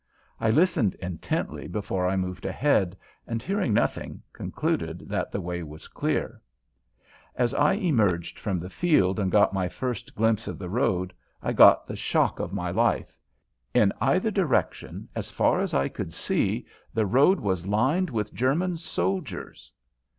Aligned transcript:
I 0.39 0.49
listened 0.49 0.95
intently 0.95 1.67
before 1.67 2.07
I 2.07 2.15
moved 2.15 2.43
ahead, 2.47 2.97
and, 3.27 3.43
hearing 3.43 3.71
nothing, 3.71 4.23
concluded 4.33 5.07
that 5.09 5.31
the 5.31 5.39
way 5.39 5.61
was 5.61 5.87
clear. 5.87 6.41
As 7.35 7.53
I 7.53 7.73
emerged 7.73 8.39
from 8.39 8.57
the 8.59 8.71
field 8.71 9.19
and 9.19 9.31
got 9.31 9.53
my 9.53 9.69
first 9.69 10.15
glimpse 10.15 10.47
of 10.47 10.57
the 10.57 10.69
road 10.69 11.13
I 11.43 11.53
got 11.53 11.85
the 11.85 11.95
shock 11.95 12.39
of 12.39 12.51
my 12.51 12.71
life! 12.71 13.15
In 13.75 13.93
either 14.01 14.31
direction, 14.31 15.07
as 15.13 15.29
far 15.29 15.59
as 15.61 15.71
I 15.75 15.87
could 15.87 16.15
see, 16.15 16.65
the 16.91 17.05
road 17.05 17.39
was 17.39 17.67
lined 17.67 18.09
with 18.09 18.33
German 18.33 18.77
soldiers! 18.77 19.71